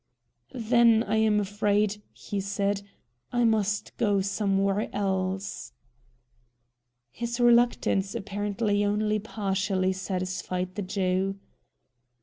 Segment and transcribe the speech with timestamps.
[0.55, 2.81] "Then I am afraid," he said,
[3.31, 5.73] "I must go somewhere else."
[7.11, 11.35] His reluctance apparently only partially satisfied the Jew.